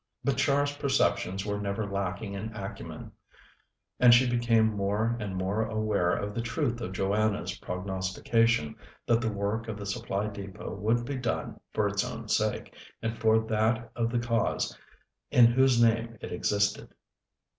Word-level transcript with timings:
But 0.23 0.37
Char's 0.37 0.75
perceptions 0.75 1.45
were 1.45 1.59
never 1.61 1.85
lacking 1.85 2.33
in 2.33 2.51
acumen, 2.55 3.11
and 3.99 4.15
she 4.15 4.27
became 4.27 4.65
more 4.75 5.15
and 5.19 5.35
more 5.35 5.61
aware 5.63 6.09
of 6.11 6.33
the 6.33 6.41
truth 6.41 6.81
of 6.81 6.93
Joanna's 6.93 7.55
prognostication 7.59 8.75
that 9.05 9.21
the 9.21 9.31
work 9.31 9.67
of 9.67 9.77
the 9.77 9.85
Supply 9.85 10.25
Depôt 10.25 10.75
would 10.79 11.05
be 11.05 11.17
done 11.17 11.59
for 11.71 11.87
its 11.87 12.03
own 12.03 12.29
sake, 12.29 12.73
and 13.03 13.15
for 13.15 13.41
that 13.45 13.91
of 13.95 14.09
the 14.09 14.17
cause 14.17 14.75
in 15.29 15.45
whose 15.45 15.79
name 15.79 16.17
it 16.19 16.31
existed. 16.31 16.95